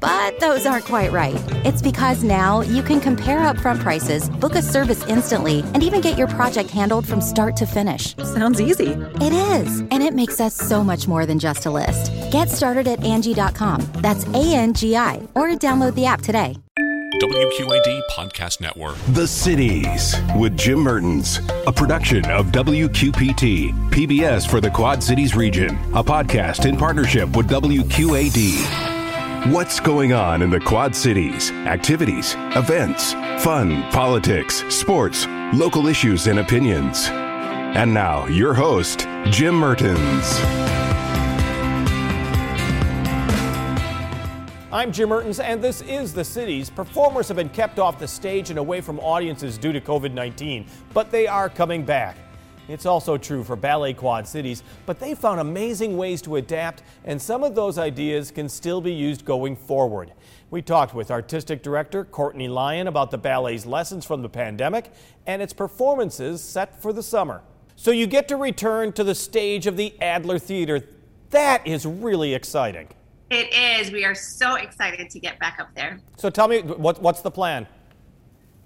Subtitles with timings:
[0.00, 1.36] But those aren't quite right.
[1.64, 6.16] It's because now you can compare upfront prices, book a service instantly, and even get
[6.18, 8.16] your project handled from start to finish.
[8.16, 8.92] Sounds easy.
[9.20, 12.12] It is, and it makes us so much more than just a list.
[12.30, 13.86] Get started at Angi.com.
[13.96, 16.56] That's A N G I, or download the app today.
[17.20, 18.94] WQAD Podcast Network.
[19.08, 25.70] The Cities with Jim Mertens, a production of WQPT, PBS for the Quad Cities region,
[25.94, 28.87] a podcast in partnership with WQAD.
[29.50, 31.50] What's going on in the Quad Cities?
[31.52, 37.08] Activities, events, fun, politics, sports, local issues, and opinions.
[37.08, 40.38] And now, your host, Jim Mertens.
[44.70, 46.68] I'm Jim Mertens, and this is The Cities.
[46.68, 50.66] Performers have been kept off the stage and away from audiences due to COVID 19,
[50.92, 52.18] but they are coming back.
[52.68, 57.20] It's also true for Ballet Quad Cities, but they found amazing ways to adapt, and
[57.20, 60.12] some of those ideas can still be used going forward.
[60.50, 64.92] We talked with artistic director Courtney Lyon about the ballet's lessons from the pandemic
[65.26, 67.42] and its performances set for the summer.
[67.76, 70.86] So you get to return to the stage of the Adler Theater.
[71.30, 72.88] That is really exciting.
[73.30, 73.92] It is.
[73.92, 76.00] We are so excited to get back up there.
[76.16, 77.66] So tell me, what, what's the plan?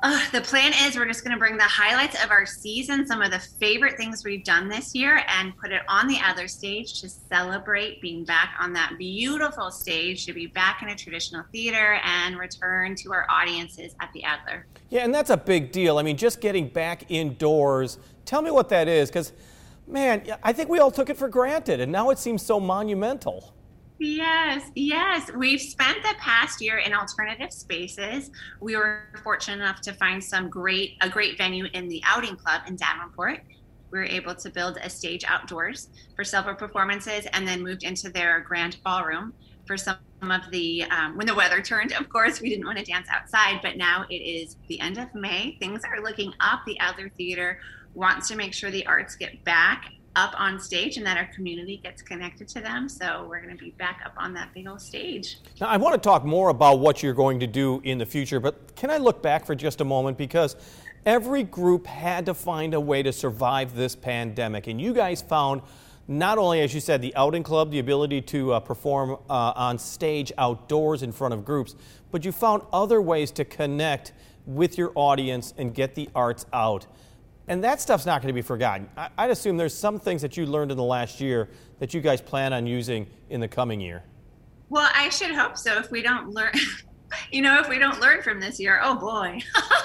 [0.00, 3.20] Uh, the plan is we're just going to bring the highlights of our season, some
[3.20, 7.00] of the favorite things we've done this year, and put it on the Adler stage
[7.00, 11.98] to celebrate being back on that beautiful stage, to be back in a traditional theater
[12.04, 14.66] and return to our audiences at the Adler.
[14.88, 15.98] Yeah, and that's a big deal.
[15.98, 17.98] I mean, just getting back indoors.
[18.24, 19.32] Tell me what that is, because,
[19.88, 23.52] man, I think we all took it for granted, and now it seems so monumental.
[23.98, 25.30] Yes, yes.
[25.32, 28.30] We've spent the past year in alternative spaces.
[28.60, 32.62] We were fortunate enough to find some great a great venue in the Outing Club
[32.68, 33.40] in Davenport.
[33.90, 38.08] We were able to build a stage outdoors for several performances, and then moved into
[38.10, 39.32] their grand ballroom
[39.66, 41.92] for some of the um, when the weather turned.
[41.92, 45.12] Of course, we didn't want to dance outside, but now it is the end of
[45.12, 45.56] May.
[45.58, 46.60] Things are looking up.
[46.66, 47.58] The Adler Theater
[47.94, 51.76] wants to make sure the arts get back up on stage and that our community
[51.76, 52.88] gets connected to them.
[52.88, 55.38] So we're going to be back up on that big old stage.
[55.60, 58.40] Now, I want to talk more about what you're going to do in the future,
[58.40, 60.18] but can I look back for just a moment?
[60.18, 60.56] Because
[61.06, 65.62] every group had to find a way to survive this pandemic, and you guys found
[66.10, 69.78] not only, as you said, the outing club, the ability to uh, perform uh, on
[69.78, 71.76] stage outdoors in front of groups,
[72.10, 74.12] but you found other ways to connect
[74.46, 76.86] with your audience and get the arts out.
[77.48, 78.88] And that stuff's not going to be forgotten.
[78.96, 81.48] I, would assume there's some things that you learned in the last year
[81.78, 84.02] that you guys plan on using in the coming year.
[84.68, 85.78] Well, I should hope so.
[85.78, 86.52] If we don't learn,
[87.32, 89.40] you know, if we don't learn from this year, oh boy.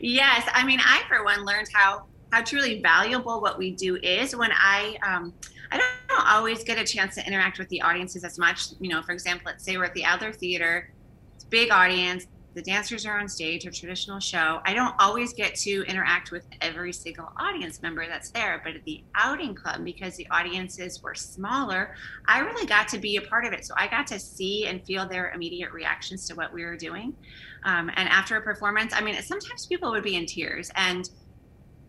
[0.00, 4.34] yes, I mean, I for one learned how how truly valuable what we do is
[4.34, 5.34] when I um,
[5.70, 8.68] I don't always get a chance to interact with the audiences as much.
[8.80, 10.90] You know, for example, let's say we're at the Adler Theater,
[11.34, 14.60] it's big audience the dancers are on stage, a traditional show.
[14.64, 18.84] I don't always get to interact with every single audience member that's there, but at
[18.84, 21.94] the outing club, because the audiences were smaller,
[22.26, 23.64] I really got to be a part of it.
[23.64, 27.14] So I got to see and feel their immediate reactions to what we were doing.
[27.64, 31.08] Um, and after a performance, I mean, sometimes people would be in tears and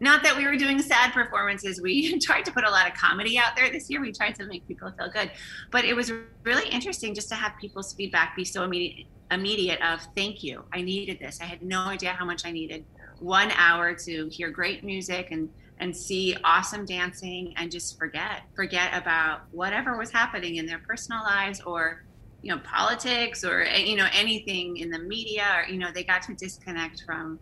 [0.01, 1.81] not that we were doing sad performances.
[1.81, 4.01] We tried to put a lot of comedy out there this year.
[4.01, 5.31] We tried to make people feel good,
[5.71, 6.11] but it was
[6.43, 10.63] really interesting just to have people's feedback be so immediate immediate of thank you.
[10.73, 11.39] I needed this.
[11.41, 12.85] I had no idea how much i needed.
[13.19, 15.49] One hour to hear great music and
[15.81, 21.23] and see awesome dancing and just forget forget about whatever was happening in their personal
[21.23, 22.03] lives or
[22.41, 26.21] you know politics or you know anything in the media or you know they got
[26.23, 27.39] to disconnect from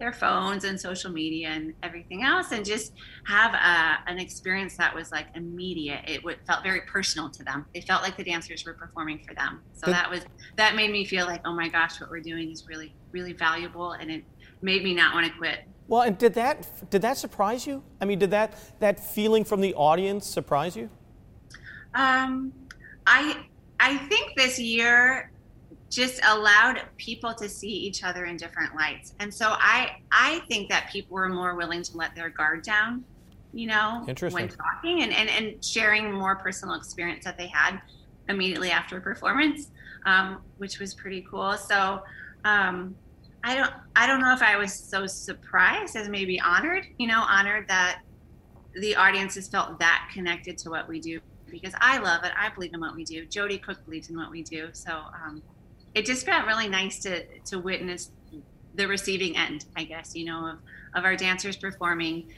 [0.00, 2.94] their phones and social media and everything else and just
[3.26, 6.00] have a, an experience that was like immediate.
[6.08, 7.66] It w- felt very personal to them.
[7.74, 9.60] They felt like the dancers were performing for them.
[9.74, 10.22] So that was
[10.56, 13.92] that made me feel like oh my gosh what we're doing is really really valuable
[13.92, 14.24] and it
[14.62, 15.60] made me not want to quit.
[15.86, 17.84] Well and did that did that surprise you?
[18.00, 20.88] I mean did that that feeling from the audience surprise you?
[21.94, 22.52] Um
[23.06, 23.36] i
[23.78, 25.30] i think this year
[25.90, 29.14] just allowed people to see each other in different lights.
[29.18, 33.04] And so I I think that people were more willing to let their guard down,
[33.52, 37.80] you know, when talking and, and, and sharing more personal experience that they had
[38.28, 39.70] immediately after a performance,
[40.06, 41.56] um, which was pretty cool.
[41.56, 42.02] So
[42.44, 42.94] um,
[43.42, 47.24] I don't I don't know if I was so surprised as maybe honored, you know,
[47.28, 48.02] honored that
[48.74, 51.18] the audiences felt that connected to what we do
[51.50, 52.30] because I love it.
[52.38, 53.26] I believe in what we do.
[53.26, 54.68] Joedy Cook believes in what we do.
[54.72, 55.42] So um,
[55.94, 58.10] it just felt really nice to to witness
[58.74, 60.58] the receiving end, I guess, you know, of,
[60.94, 62.32] of our dancers performing,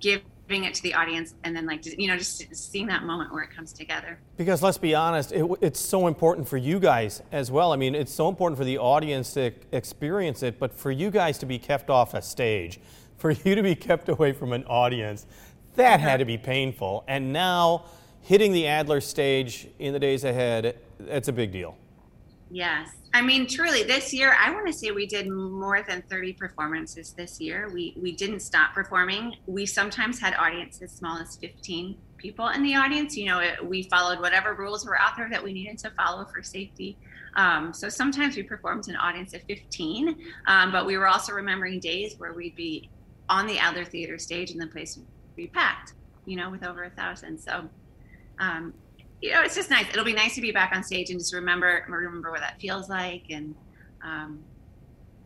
[0.00, 3.42] giving it to the audience, and then like, you know, just seeing that moment where
[3.42, 4.18] it comes together.
[4.36, 7.72] Because let's be honest, it, it's so important for you guys as well.
[7.72, 11.38] I mean, it's so important for the audience to experience it, but for you guys
[11.38, 12.80] to be kept off a stage,
[13.16, 15.26] for you to be kept away from an audience,
[15.76, 17.04] that had to be painful.
[17.06, 17.84] And now,
[18.22, 21.76] hitting the Adler stage in the days ahead, it's a big deal.
[22.50, 22.90] Yes.
[23.14, 27.12] I mean, truly, this year, I want to say we did more than 30 performances
[27.12, 27.70] this year.
[27.72, 29.34] We, we didn't stop performing.
[29.46, 33.16] We sometimes had audiences as small as 15 people in the audience.
[33.16, 36.26] You know, it, we followed whatever rules were out there that we needed to follow
[36.26, 36.96] for safety.
[37.36, 40.16] Um, so sometimes we performed an audience of 15,
[40.46, 42.90] um, but we were also remembering days where we'd be
[43.28, 45.06] on the Adler Theater stage and the place would
[45.36, 45.92] be packed,
[46.26, 47.38] you know, with over a thousand.
[47.38, 47.68] So
[48.38, 48.74] um,
[49.20, 49.88] you know, it's just nice.
[49.90, 52.88] It'll be nice to be back on stage and just remember remember what that feels
[52.88, 53.54] like, and
[54.02, 54.40] um,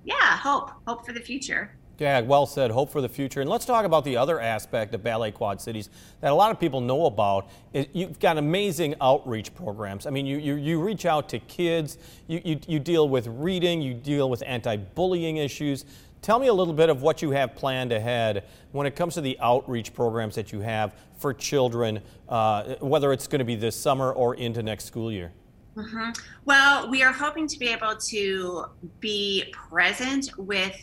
[0.05, 1.73] yeah, hope hope for the future.
[1.99, 2.73] Yeah, well said.
[2.73, 3.43] Hope for the future.
[3.43, 5.89] And let's talk about the other aspect of Ballet Quad Cities
[6.21, 7.49] that a lot of people know about.
[7.93, 10.07] You've got amazing outreach programs.
[10.07, 13.81] I mean, you, you, you reach out to kids, you, you, you deal with reading,
[13.81, 15.85] you deal with anti bullying issues.
[16.23, 19.21] Tell me a little bit of what you have planned ahead when it comes to
[19.21, 23.75] the outreach programs that you have for children, uh, whether it's going to be this
[23.75, 25.33] summer or into next school year.
[25.77, 26.11] Mm-hmm.
[26.45, 28.67] Well, we are hoping to be able to
[29.01, 30.77] be present with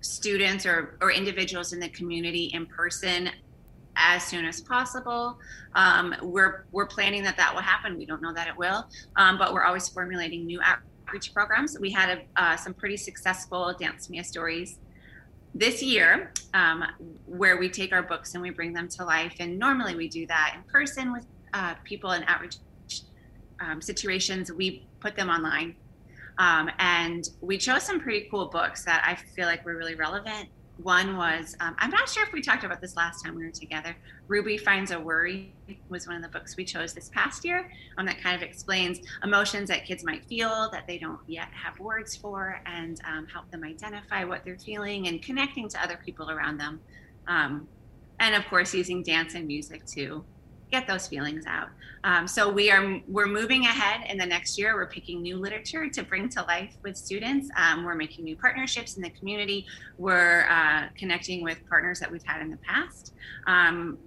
[0.00, 3.30] students or, or individuals in the community in person
[3.96, 5.40] as soon as possible.
[5.74, 7.98] Um, we're we're planning that that will happen.
[7.98, 8.86] We don't know that it will,
[9.16, 10.84] um, but we're always formulating new outreach
[11.34, 11.78] programs.
[11.78, 14.78] We had a, uh, some pretty successful Dance Me a stories
[15.54, 16.84] this year, um,
[17.26, 19.34] where we take our books and we bring them to life.
[19.40, 22.56] And normally we do that in person with uh, people in outreach
[23.60, 24.52] um, situations.
[24.52, 25.74] We put them online.
[26.38, 30.48] Um, and we chose some pretty cool books that I feel like were really relevant
[30.82, 33.50] one was, um, I'm not sure if we talked about this last time we were
[33.50, 33.96] together.
[34.28, 35.52] Ruby Finds a Worry
[35.88, 39.00] was one of the books we chose this past year um, that kind of explains
[39.24, 43.50] emotions that kids might feel that they don't yet have words for and um, help
[43.50, 46.80] them identify what they're feeling and connecting to other people around them.
[47.26, 47.66] Um,
[48.20, 50.24] and of course, using dance and music to
[50.70, 51.68] get those feelings out.
[52.04, 54.74] Um, so we are we're moving ahead in the next year.
[54.74, 57.50] We're picking new literature to bring to life with students.
[57.56, 59.66] Um, we're making new partnerships in the community.
[59.98, 63.14] We're uh, connecting with partners that we've had in the past.
[63.46, 63.98] Um,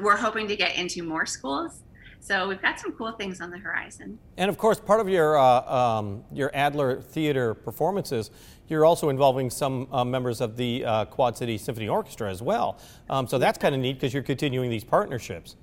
[0.00, 1.82] we're hoping to get into more schools.
[2.24, 4.18] So we've got some cool things on the horizon.
[4.38, 8.30] And of course, part of your uh, um, your Adler Theater performances,
[8.66, 12.78] you're also involving some uh, members of the uh, Quad City Symphony Orchestra as well.
[13.10, 15.56] Um, so that's kind of neat because you're continuing these partnerships.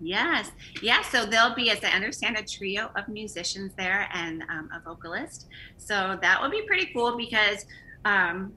[0.00, 1.02] Yes, yeah.
[1.02, 5.48] So there'll be, as I understand, a trio of musicians there and um, a vocalist.
[5.76, 7.66] So that will be pretty cool because,
[8.06, 8.54] um,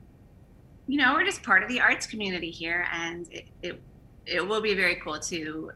[0.88, 3.82] you know, we're just part of the arts community here, and it, it
[4.26, 5.72] it will be very cool to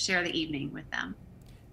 [0.00, 1.14] share the evening with them.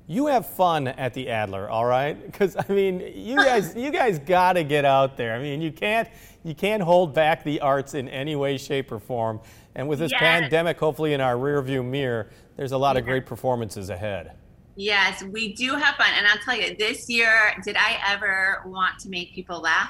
[0.10, 2.14] You have fun at the Adler, all right?
[2.26, 5.36] Because I mean, you guys, you guys got to get out there.
[5.36, 6.08] I mean, you can't,
[6.44, 9.42] you can't hold back the arts in any way, shape, or form.
[9.76, 10.20] And with this yes.
[10.20, 14.32] pandemic, hopefully in our rearview mirror, there's a lot of great performances ahead.
[14.78, 16.08] Yes, we do have fun.
[16.16, 19.90] And I'll tell you, this year, did I ever want to make people laugh?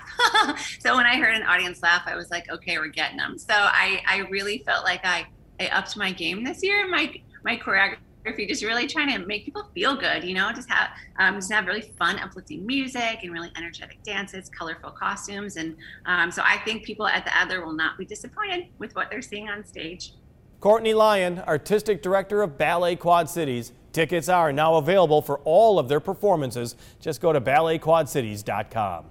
[0.79, 3.37] so when I heard an audience laugh, I was like, okay, we're getting them.
[3.37, 5.27] So I, I really felt like I,
[5.59, 6.87] I upped my game this year.
[6.87, 7.97] My, my choreography
[8.37, 11.51] you're just really trying to make people feel good, you know, just have um, just
[11.51, 16.57] have really fun, uplifting music and really energetic dances, colorful costumes, and um, so I
[16.65, 20.13] think people at the Adler will not be disappointed with what they're seeing on stage.
[20.59, 23.73] Courtney Lyon, artistic director of Ballet Quad Cities.
[23.91, 26.75] Tickets are now available for all of their performances.
[26.99, 29.05] Just go to balletquadcities.com.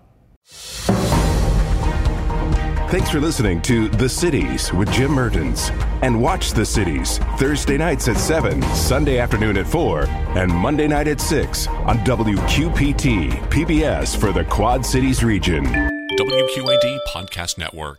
[2.89, 5.71] Thanks for listening to The Cities with Jim Mertens.
[6.03, 11.09] And watch The Cities Thursday nights at 7, Sunday afternoon at 4, and Monday night
[11.09, 15.65] at 6 on WQPT, PBS for the Quad Cities region.
[15.65, 17.95] WQAD Podcast Network.